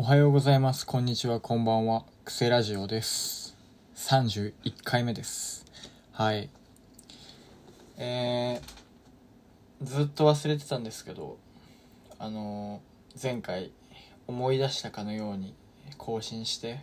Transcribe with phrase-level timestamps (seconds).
[0.00, 0.86] おはようございます。
[0.86, 1.40] こんにちは。
[1.40, 2.04] こんばんは。
[2.24, 3.56] クセラジオです。
[3.96, 4.52] 31
[4.84, 5.66] 回目です。
[6.12, 6.50] はい。
[7.96, 11.36] えー、ずっと忘れてたんですけど、
[12.20, 13.72] あのー前回
[14.28, 15.52] 思い出したかのように
[15.96, 16.78] 更新して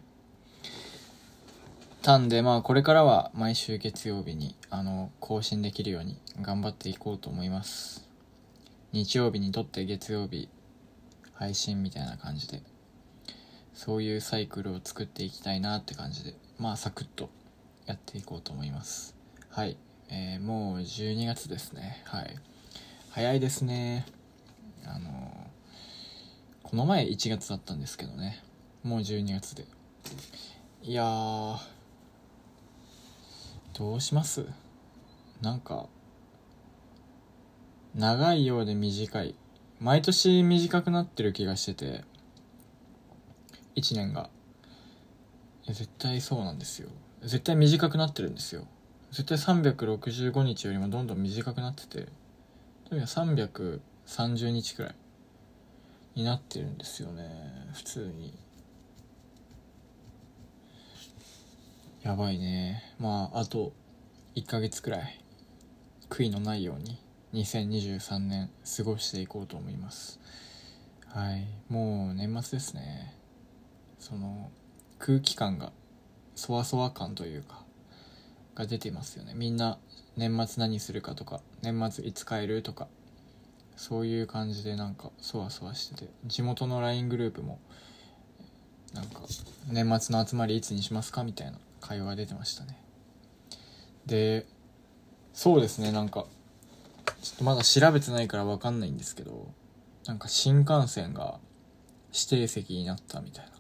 [2.02, 8.10] たんで、まあこれからは毎週月曜日に、あの、更新できるように頑張っていこうと思います。
[8.92, 10.50] 日曜日にとって月曜日
[11.32, 12.62] 配信みたいな感じで
[13.76, 17.30] そういうサイクルを作っていきたいなって感じでまあサクッと
[17.86, 19.14] やっていこうと思います。
[19.50, 19.78] はい、
[20.10, 22.02] えーもう12月ですね。
[22.06, 22.36] はい。
[23.12, 24.06] 早いですね。
[24.86, 25.46] あのー
[26.64, 28.42] この前1月だったんですけどね。
[28.84, 29.66] もう12月で。
[30.82, 31.58] いやー
[33.78, 34.46] どうします？
[35.42, 35.88] なんか
[37.94, 39.36] 長いようで短い。
[39.80, 42.04] 毎年短くなってる気がしてて
[43.76, 44.30] 1年が。
[45.68, 46.90] 絶対そうなんですよ。
[47.22, 48.68] 絶対短くなってるんですよ。
[49.12, 52.08] 絶対365日よりもどんどん短くなってて。
[52.90, 53.08] とにか
[53.48, 54.96] く330日くらい
[56.16, 57.24] になってるんですよね。
[57.74, 58.38] 普通に。
[62.04, 62.84] やばいね。
[63.00, 63.74] まああと
[64.36, 65.22] 1ヶ月くらい。
[66.10, 67.00] 悔いのないように。
[67.34, 70.20] 2023年過ごしていこうと思います。
[71.08, 71.48] はい。
[71.70, 73.16] もう年末ですね。
[74.06, 74.52] その
[75.00, 75.72] 空気感が
[76.36, 77.64] そわそわ感というか
[78.54, 79.34] が出てますよね。
[79.36, 79.80] みんな
[80.16, 82.88] 年末何するかとか年末いつ帰るとか
[83.76, 87.60] そういう感じでなんかそわそわしてて地元の LINE グループも
[88.94, 89.22] なんか
[89.72, 92.78] 年末の集まりいつにしますかみたいな会話が出てましたね。
[94.06, 94.46] で
[95.34, 96.28] そうですねなんか
[97.24, 99.52] ちょっとまだ調べてないから分かんないんですけど
[100.06, 101.40] なんか新幹線が
[102.14, 103.55] 指定席になったみたいな。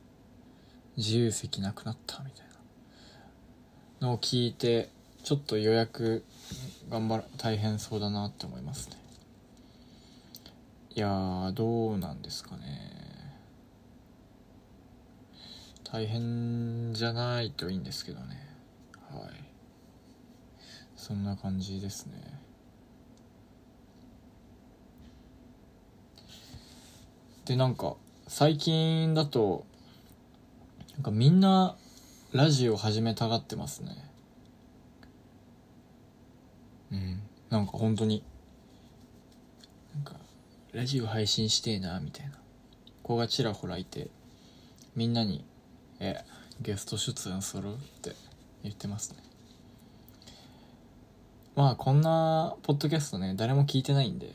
[0.98, 2.46] 自由席なくなったみたい
[4.00, 4.90] なのを聞いて
[5.24, 6.24] ちょっと予約
[6.90, 8.97] 頑張ら大変そうだなって思いますね。
[10.96, 12.96] いやどうなんですかね。
[15.92, 18.48] 大変じゃないといいんですけどね。
[19.09, 19.30] はい。
[20.96, 22.40] そんな感じですね。
[27.46, 27.96] でなんか
[28.28, 29.66] 最近だと
[30.95, 31.75] なんかみんな
[32.31, 33.91] ラジオ始めたがってますね。
[36.91, 37.22] うん。
[37.50, 38.23] なんか本当に。
[39.94, 40.13] なんか
[40.72, 42.33] ラジオ配信してえなみたいな。
[43.03, 44.09] 子がちらほらいて
[44.95, 45.45] みんなに
[46.00, 46.23] 「え
[46.61, 48.16] ゲスト出演する?」って
[48.63, 49.17] 言ってますね。
[51.56, 54.33] まあこんなポッドキャストね誰も聞いてないんで。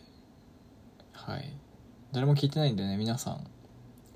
[1.12, 1.53] はい。
[2.12, 3.47] 誰も聞いてないんでね皆さん。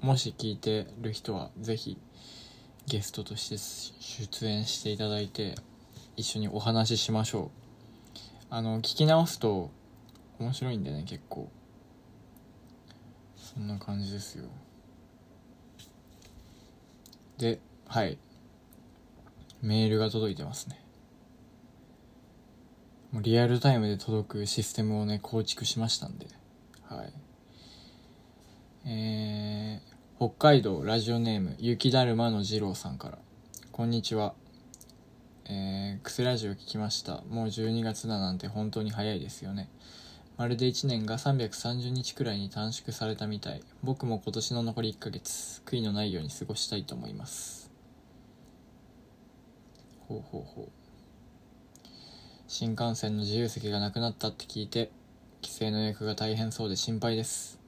[0.00, 1.96] もし聞いてる人はぜひ
[2.86, 3.56] ゲストとして
[4.00, 5.54] 出演していただいて
[6.16, 7.50] 一緒にお話ししましょう。
[8.50, 9.70] あの聞き直すと
[10.38, 11.50] 面白いんでね結構。
[13.36, 14.44] そんな感じですよ。
[17.38, 17.58] で
[17.88, 18.18] はい。
[19.62, 20.80] メールが届いてますね。
[23.12, 26.26] もうリアルタイムで届くシステムをね構築しましたんで。
[26.82, 27.12] はい。
[28.86, 29.53] えー
[30.16, 33.18] 北海道ラジオネーム雪だるまの二郎さんから。
[33.72, 34.34] こんにちは。
[35.46, 37.22] えー、クセラジオ聞きました。
[37.28, 39.68] もう12月だなんて本当に早いですよね。
[40.36, 43.62] まるで1年が330日くらいに短縮されたみたい。
[43.82, 47.72] 僕も今年の残り1ヶ月悔いのないように過ごしたいと思います。
[50.06, 51.88] ほうほうほう。
[52.46, 54.92] 新幹線の自由席がなくなったって聞いて
[55.40, 57.63] 帰省の予約が大変そうで心配です。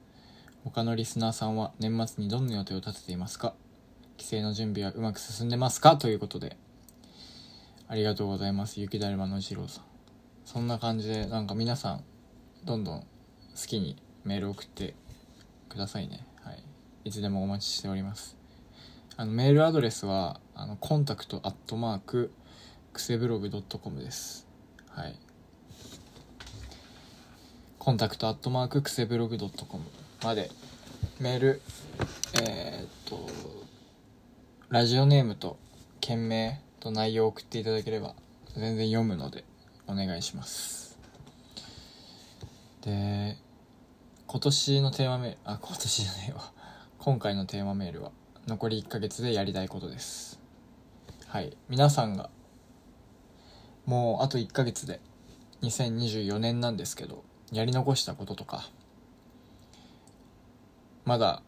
[0.67, 3.55] 他のリスナーさんは年末にどんな予定を立てていますか？
[4.17, 5.97] 帰省の準備はうまく進んでますか？
[5.97, 6.57] ということで。
[7.89, 8.81] ありがとうございます。
[8.81, 9.85] 雪だるまの次郎さん。
[10.45, 12.05] そんな感じでなんか皆さん
[12.65, 13.07] どんどん好
[13.65, 14.95] きにメール送って
[15.69, 16.27] くださいね。
[16.43, 16.63] はい。
[17.05, 18.37] いつでもお待ちしております。
[19.17, 22.33] あのメールアドレスはあのコンタクトアットマーク
[22.93, 24.49] クセブログドットコムです。
[24.91, 25.17] はい。
[27.79, 29.85] コンタクトアットマーククセブログドットコム。
[30.23, 30.51] まで。
[31.21, 31.63] メール。
[32.43, 33.31] えーっと
[34.69, 35.59] ラジオネームと
[36.01, 38.15] 件名と内容を送っていただければ
[38.57, 39.45] 全然読むので
[39.87, 40.99] お願いします。
[42.83, 43.37] で
[44.27, 46.53] 今年のテーマメールあ今年じゃないわ。
[46.99, 48.11] 今回のテーマメールは
[48.49, 50.41] 残り1ヶ月でやりたいことです。
[51.29, 51.57] はい。
[51.69, 52.29] 皆さんが
[53.85, 55.01] もうあと1ヶ月で
[55.63, 58.69] 2024年なんですけどやり残したこととか
[61.07, 61.41] まだ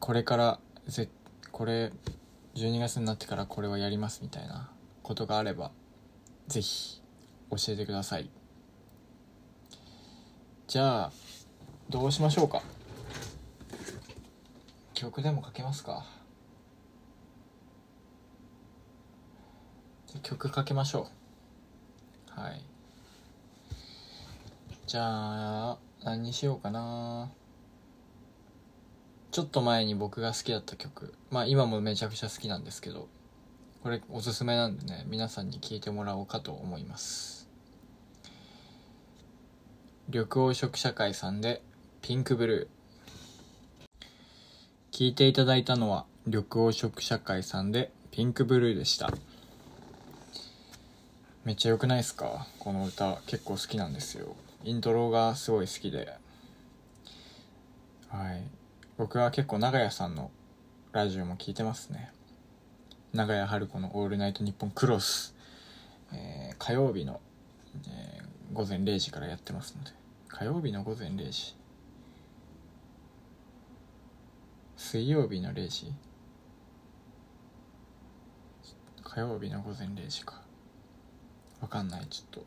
[0.00, 0.58] これから
[0.88, 1.08] ぜ
[1.52, 1.92] これ
[2.56, 4.70] 12月になってからこれはやりますみたいな
[5.04, 5.70] ことがあれば
[6.48, 7.00] ぜひ
[7.50, 8.28] 教えてください。
[10.66, 11.12] じゃあ
[11.88, 12.60] どうしましょうか？
[14.94, 16.04] 曲でもかけますか？
[20.24, 21.06] 曲かけましょ
[22.36, 22.40] う。
[22.40, 22.64] はい。
[24.88, 27.30] じゃあ何にしようかな。
[29.34, 31.12] ちょっと前に僕が好きだった曲。
[31.28, 33.08] まあ今もめちゃくちゃ好きなんですけど。
[33.82, 37.48] これおすすめなんでね皆さんに聴いてもらおうかと思います。
[40.06, 41.62] 緑黄色社会さんで
[42.00, 44.04] ピンクブルー。
[44.92, 49.12] 聴いていただいたのは緑黄色社会さんでピンクブルーでした。
[51.44, 52.46] めっちゃ良くないですか？
[52.60, 54.36] この歌結構好きなんですよ。
[54.62, 56.16] イントロがすごい好きで。
[58.10, 58.44] はい。
[58.96, 60.30] 僕は結構長屋さんの
[60.92, 62.12] ラジオも聞いてますね。
[63.12, 65.34] 長屋春子の「オールナイトニッポンクロス」
[66.14, 67.20] えー、火曜日の、
[67.88, 69.90] えー、午前0時からやってますので。
[70.28, 71.56] 火曜日の午前0時。
[74.76, 75.92] 水曜日の0時？
[79.02, 80.40] 火曜日の午前0時か。
[81.60, 82.06] わかんない。
[82.06, 82.46] ちょっと。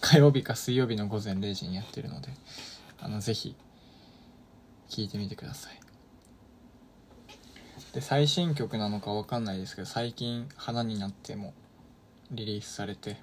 [0.00, 2.30] 火曜日か水曜日の午前0時にやってるので。
[2.98, 3.54] あのぜひ
[4.92, 5.80] 聴いてみてください。
[7.94, 11.54] で最新曲なのかわかんないですけど最近「花になって」も
[12.30, 13.18] リリースされて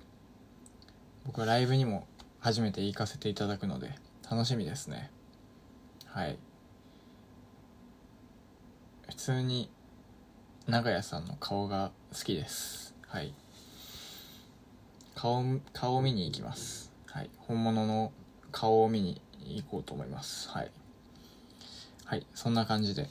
[1.26, 2.08] 僕はライブにも
[2.40, 3.94] 初めて行かせていただくので
[4.30, 5.12] 楽しみですね。
[6.06, 6.40] はい。
[9.08, 9.70] 普通に
[10.68, 12.96] 長屋さんの顔が好きです。
[13.08, 13.34] はい。
[15.16, 15.44] 顔
[15.74, 16.92] 顔を見に行きます。
[17.08, 17.30] はい。
[17.40, 18.12] 本物の
[18.52, 20.50] 顔を見に行こうと思います。
[20.50, 20.72] はい。
[22.10, 23.08] はいそんな感じで。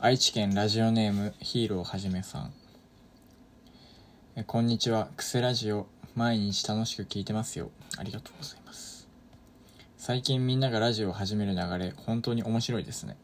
[0.00, 2.52] 愛知県ラジオネームヒーローはじめさん。
[4.34, 5.06] えこんにちは。
[5.16, 7.70] クセラジオ毎日楽しく聞いてますよ。
[7.98, 9.06] ありがとうございます。
[9.96, 13.16] 最近みんながラジオを始める流れ本当に面白いですね。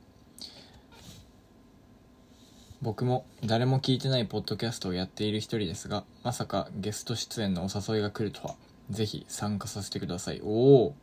[2.81, 8.54] 僕も誰も聞いてないポッドキャストをやっている一人ですが、まさかゲスト出演のお誘いが来るとは、
[8.88, 10.40] ぜひ参加させてください。
[10.44, 10.94] おお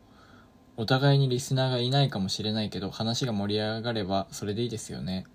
[0.77, 5.25] お互いにリスナーがいないかもしれないけど、話が盛り上がればそれでいいですよね。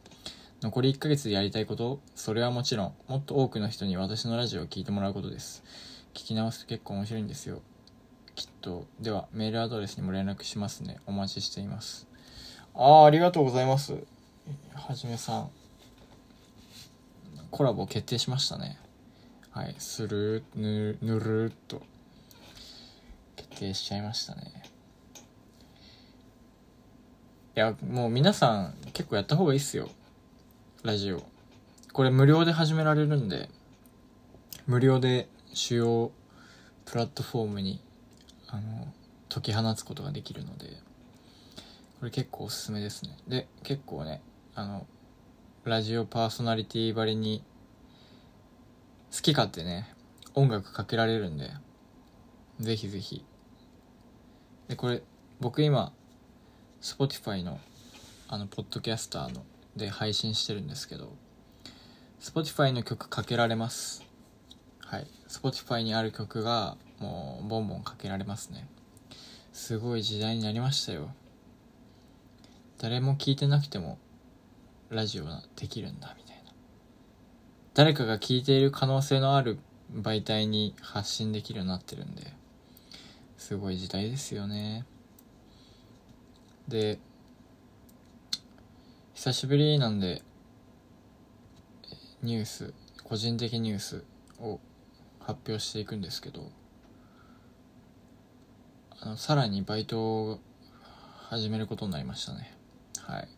[0.62, 5.62] 残り1ヶ月でやりたいことそれはもちろん、もっと多くの人に私のラジオを聴いてもらうことです。
[6.14, 7.60] 聞き直すと結構面白いんですよ。
[8.34, 8.86] きっと。
[9.00, 10.98] では、メールアドレスにも連絡しますね。
[11.06, 12.06] お待ちしています。
[12.74, 13.94] ああ、ありがとうございます。
[14.74, 15.50] はじめさん。
[17.52, 18.78] コラボ決定しましたね
[19.50, 21.82] はいするぬぬるっと
[23.36, 24.61] 決定しちゃいましたね
[27.54, 29.90] いやもう皆さん結構やった方がいいっすよ。
[30.84, 31.22] ラジオ。
[31.92, 33.50] これ無料で始められるんで
[34.66, 36.12] 無料で主要
[36.86, 37.82] プラットフォームに
[38.48, 38.90] あの
[39.28, 40.66] 解き放つことができるので
[42.00, 43.18] これ結構おすすめですね。
[43.28, 44.22] で結構ね
[44.54, 44.86] あの
[45.64, 47.44] ラジオパーソナリティばりに
[49.14, 49.94] 好き勝手ね
[50.34, 51.50] 音楽かけられるんで
[52.60, 53.26] ぜひぜひ。
[54.68, 55.02] でこれ
[55.38, 55.92] 僕今
[56.82, 57.60] Spotify の
[58.26, 59.44] あのポッドキャスターの
[59.76, 61.12] で配信してるんですけど
[62.20, 64.04] Spotify の曲かけられます。
[64.84, 65.06] はい。
[65.28, 68.66] Spotify にある曲がもうボンボンかけられますね。
[69.52, 71.14] すごい時代になりましたよ。
[72.78, 73.98] 誰も聞いてなくても
[74.90, 76.52] ラジオができるんだみたいな。
[77.74, 79.58] 誰かが聞いている可能性のある
[79.94, 82.22] 媒体に発信できるようになってるんで
[83.36, 84.84] すごい時代ですよね。
[86.68, 86.98] で
[89.14, 90.22] 久しぶりなんで
[92.22, 94.04] ニュース個人的ニュース
[94.40, 94.60] を
[95.20, 96.50] 発表していくんですけど
[99.00, 100.40] あのさらにバイトを
[101.28, 102.54] 始めることになりましたね。
[102.98, 103.28] はい。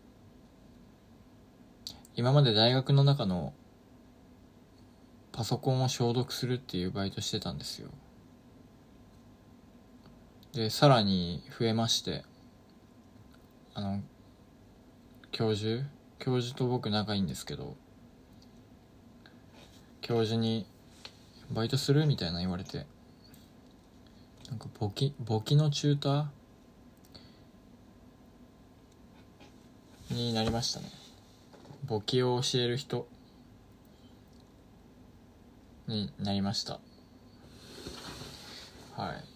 [2.16, 3.54] 今まで大学の中の
[5.33, 7.88] パソコンを消毒するっていうバイトしてたんですよ。
[10.52, 12.25] でさらに増えまして
[13.75, 14.00] あの
[15.33, 15.85] 教授？
[16.21, 17.76] 教授と僕仲いいんですけど
[20.00, 20.64] 教授に
[21.50, 22.87] 「バイトする?」みたいな言われて
[24.49, 30.14] なんか簿記簿記のチューター？
[30.14, 30.90] になりましたね。
[31.85, 33.09] 簿記を教える人？
[35.87, 36.78] になりました。
[38.97, 39.34] はい。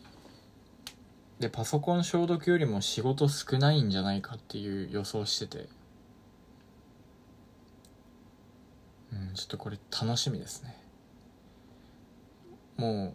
[1.41, 5.69] でパソコン消毒よりも仕事少ないんじゃないかっていう予想してて。
[9.13, 10.77] うんちょっとこれ楽しみですね。
[12.77, 13.15] もう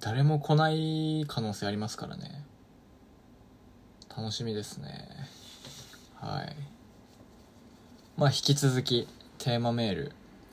[0.00, 2.44] 誰も来ない可能性ありますからね。
[4.16, 5.08] 楽しみですね。
[6.14, 6.56] はい。
[8.16, 9.06] まあ引き続き
[9.38, 10.12] テーマメール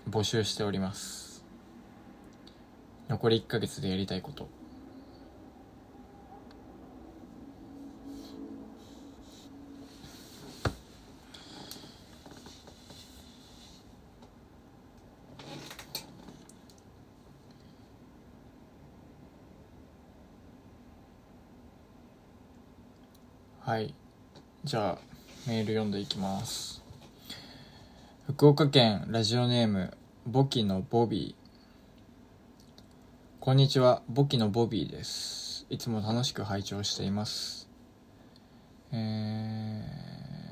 [0.10, 1.28] 募集しております。
[3.10, 4.50] 残り1ヶ月でやりたいこと
[23.62, 23.94] はい
[24.64, 26.84] じゃあメール読んでいきます。
[28.28, 29.98] 福岡県ラジオネーム
[30.28, 32.56] ボキのボビー。
[33.40, 35.66] こんにちはボキのボビーです。
[35.72, 37.68] いつも楽しく拝聴しています。
[38.92, 39.84] え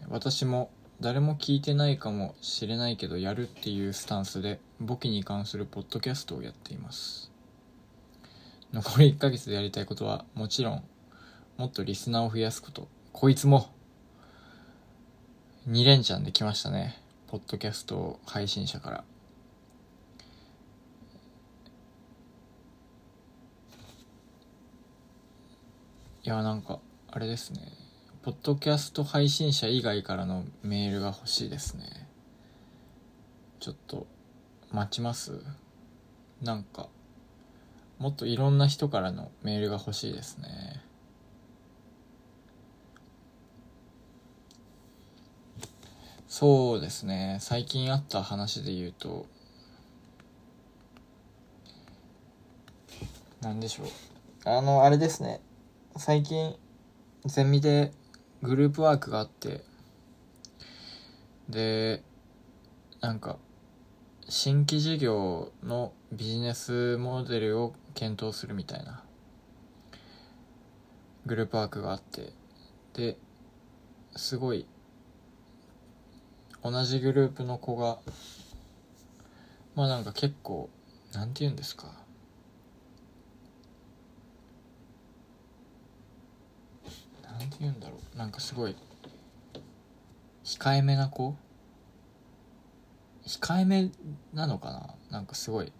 [0.07, 7.31] ー、私も誰も聞いてないかもしれないけどやるっていうスタンスで簿記に関するポッドキャストをやっています。
[8.73, 10.83] 残り1ヶ月でやりたいことはもちろん
[11.57, 12.87] もっとリスナーを増やすこと。
[13.13, 13.69] こいつも、
[15.67, 16.95] 2連チャンで来ましたね。
[17.25, 19.03] ポッドキャスト配信者から。
[26.23, 26.79] いや、なんか、
[27.11, 27.61] あれですね。
[28.21, 32.07] ポッドキャスト配信者以外からのメールが欲しいですね。
[33.59, 34.05] ちょっと、
[34.71, 35.41] 待ちます？
[36.43, 36.89] なんか、
[37.97, 40.83] もっといろんな人からのメールが欲しいですね。
[46.37, 47.37] そうですね。
[47.39, 49.25] 最近あった話で言うと
[53.39, 53.87] 何でしょう。
[54.43, 55.39] あのあれですね。
[55.95, 56.57] 最近
[57.23, 57.93] ゼミで
[58.41, 59.63] グループワークがあって
[61.47, 62.03] で
[62.99, 63.37] なんか
[64.27, 69.05] 新規事業のビジネスモデルを検討するみたいな
[71.25, 72.33] グループワークがあって
[72.93, 73.17] で
[74.17, 74.67] すごい
[76.67, 77.99] 同じグループの子が
[79.75, 80.67] まあなんか結構
[81.13, 81.85] なんて言うんですか。
[87.23, 88.17] なんて言うんだろう。
[88.17, 88.75] なんかすごい
[90.43, 91.35] 控えめな子？
[93.27, 93.91] 控えめ
[94.33, 94.95] なのかな？
[95.11, 95.71] なんかすごい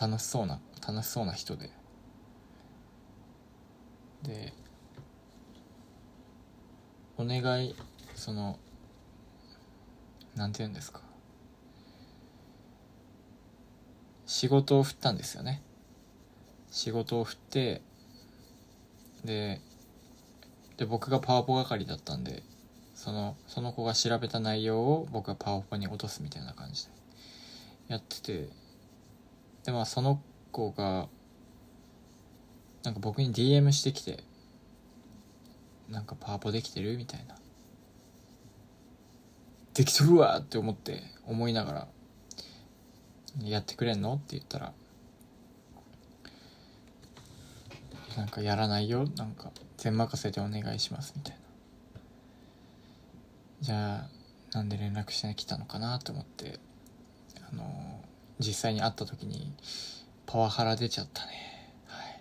[0.00, 1.68] 楽しそうな楽しそうな人で。
[4.22, 4.54] で
[7.20, 7.74] お願い
[8.14, 8.58] その
[10.34, 11.02] なんて言うんですか。
[14.24, 15.62] 仕事を振ったんですよね。
[16.70, 17.82] 仕事を振って
[19.24, 19.60] で
[20.78, 22.42] で僕がパワポ係だったんで
[22.94, 26.92] そのその子が調べた内容を僕がパワポに落とすみたいな感じで
[27.88, 28.48] やってて
[29.64, 30.22] でまあその
[30.52, 31.08] 子が
[32.82, 34.22] なんか僕に DM してきて
[35.90, 36.96] なんかパワポできてる？
[36.96, 37.34] みたいな。
[39.74, 41.88] できとるわって思って思いながら
[43.42, 44.14] やってくれんの？
[44.14, 44.72] って言ったら
[48.16, 49.08] なんかやらないよ？
[49.16, 51.40] なんか全任せでお願いしますみたいな。
[53.60, 54.08] じゃ
[54.52, 56.58] あなんで連絡してきたのかなと思って
[57.52, 58.00] あの
[58.38, 59.52] 実際に会った時に
[60.26, 61.74] パワハラ出ちゃったね。
[61.86, 62.20] はい。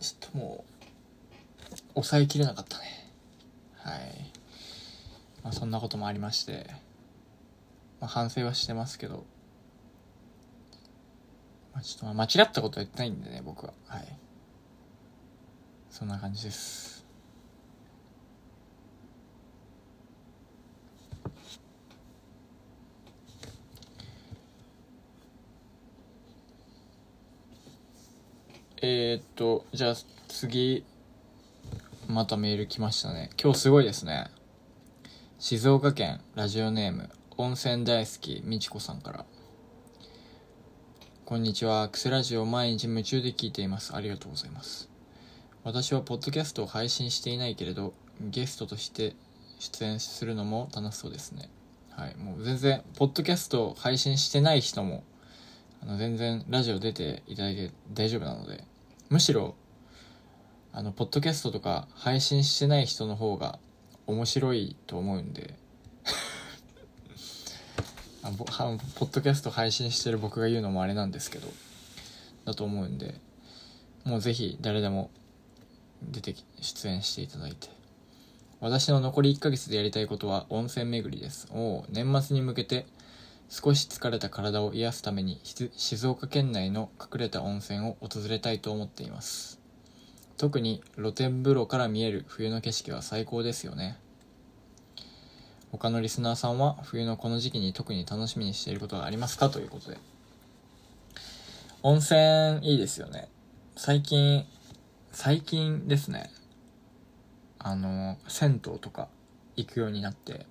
[0.00, 0.67] ちょっともう
[2.00, 2.84] 抑えきれなかったね。
[3.78, 4.30] はい、
[5.42, 6.66] まあ、そんなこともありまして、
[8.00, 9.24] まあ、反省はしてますけど、
[11.72, 13.72] まあ、ちょっと間違ったことは言ってないんでね僕は。
[13.86, 14.18] はい。
[15.90, 17.04] そんな感じです。
[28.80, 29.94] えー、っとじゃあ
[30.28, 30.84] 次。
[32.08, 33.28] またメール来ましたね。
[33.38, 34.28] 今日すごいですね。
[35.38, 39.26] 静岡県ラジオネーム温泉大好きみちこさんから。
[41.26, 41.90] こんにちは。
[41.90, 43.94] クセラジオ毎日夢中で聞いています。
[43.94, 44.88] ありがとうございます。
[45.64, 49.14] 私はポッドキャストを配信していないけれど、ゲストとして
[49.58, 51.50] 出演するのも楽しそうですね。
[51.90, 52.16] はい。
[52.16, 55.04] もう全然、ポッドキャストを配信してない人も、
[55.82, 58.64] あの、全然ラジオ出ていただいて大丈夫なので、
[59.10, 59.56] むしろ
[60.78, 63.58] あのポッドキャストとか配信してない人の方が
[64.06, 65.56] 面白いと思うんで
[68.22, 71.48] あポッドキャスト配信してる僕が言うのもあれなんですけど
[72.44, 73.20] だと思うんで
[74.04, 75.10] もうぜひ誰でも
[76.00, 77.70] 出て出演していただいて
[78.60, 81.48] 私の残り1ヶ月でやりたいことは温泉巡りです。
[81.52, 82.86] お、年末に向けて
[83.48, 85.40] 少し疲れた体を癒すために
[85.76, 89.57] 静岡県内の隠れた温泉を訪れたいと思っています。
[90.38, 93.98] 特に露天風呂から見える冬の景色は最高ですよね。
[95.72, 99.50] 他のリスナーさんは冬のこの時期に特に楽しみにしていることはありますか？
[99.50, 99.98] ということで。
[101.82, 103.28] 温泉いいですよね。
[103.76, 104.46] 最近、
[105.10, 106.30] 最近ですね。
[107.58, 109.08] あの、銭湯とか
[109.56, 110.46] 行くようになって、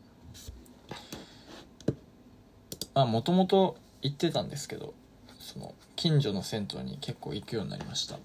[2.94, 4.94] まあもともと行ってたんですけど、
[5.40, 8.20] その、近所の銭湯に結構行くようになりました。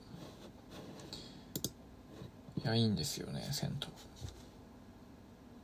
[2.65, 3.77] いや、いいんですよね、銭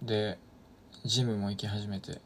[0.02, 0.06] 湯。
[0.06, 0.38] で、
[1.04, 2.20] ジムも行き始めて、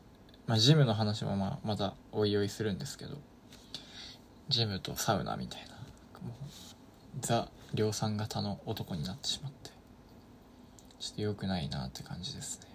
[0.47, 3.19] まあジムの話もまあまたおいおいするんですけど、
[4.49, 5.77] ジムとサウナみたいな、
[7.21, 9.71] ザ量産型の男になってしまって、
[11.01, 12.67] ちょっと良くないなって感じですね。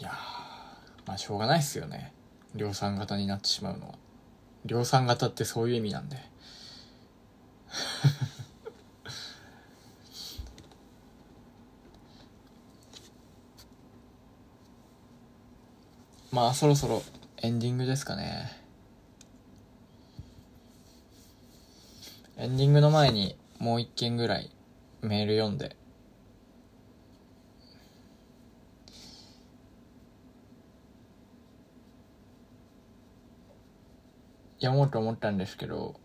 [0.00, 0.12] いや、
[1.06, 2.12] まあしょうがないっすよね。
[2.54, 3.94] 量産型になってしまうのは。
[4.64, 6.16] 量産型ってそういう意味なんで。
[16.32, 17.02] まあそろそろ
[17.38, 18.52] エンディングですかね。
[22.36, 24.50] エンディングの前にもう一件ぐらい
[25.02, 25.76] メール読んで
[34.60, 35.98] 読もうと思ったんですけど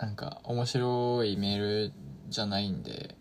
[0.00, 1.92] なんか面白いメール
[2.30, 3.14] じゃないんで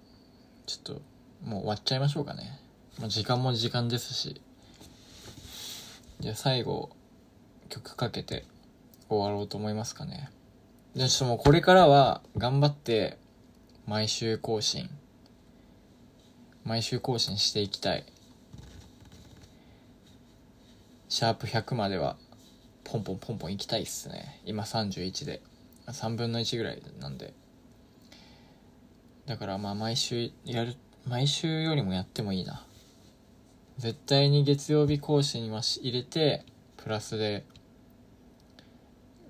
[0.66, 1.02] ちょっと
[1.44, 2.60] もう終わっちゃいましょうかね。
[3.00, 4.42] もう時間も時間ですし。
[6.22, 6.90] じゃあ最後
[7.68, 8.46] 曲かけて
[9.10, 10.30] 終わろうと思いますかね。
[10.96, 13.18] じゃあちょっともうこれからは頑張って
[13.86, 14.90] 毎週更新。
[16.64, 18.06] 毎週更新していきたい。
[21.10, 22.16] シャープ100までは
[22.86, 24.40] ポンポンポンポンいきたいっすね。
[24.46, 25.42] 今31で。
[25.92, 27.34] 3分の1ぐらいなんで。
[29.26, 30.76] だからまあ毎週やる
[31.06, 32.66] 毎週よりもやってもいいな。
[33.78, 36.46] 絶対に月曜日更新は入れて
[36.78, 37.46] プラスで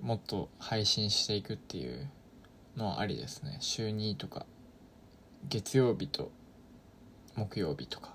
[0.00, 2.08] もっと配信していくっていう
[2.76, 3.58] のはありですね。
[3.60, 4.46] 週2とか。
[5.48, 6.30] 月曜日と
[7.34, 8.14] 木曜日とか。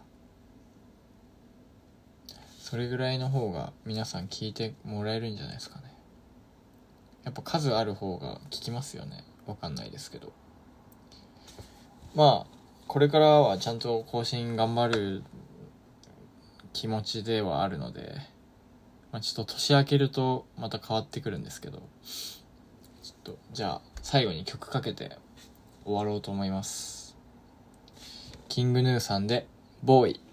[2.59, 5.94] それぐらいの方が皆さん聞いてもらえるんじゃないですかね。
[7.25, 10.31] やっぱ数ある方が聞きますよねわかんないですけど
[12.15, 12.55] まあ
[12.87, 15.23] これからはちゃんと更新頑張る
[16.71, 18.35] 気持ちではあるので
[19.15, 21.77] まあ、ちょっと年明けるとまた変わってくるんですけど、
[23.01, 25.17] ちょっと、じゃあ、最後に曲かけて
[25.85, 27.15] 終わろうと思います。
[28.49, 29.47] キングヌーさんで、
[29.83, 30.24] ボーイ。